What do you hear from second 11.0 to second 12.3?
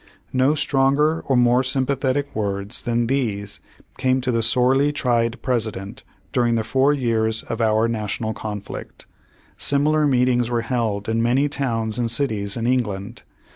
in many towns and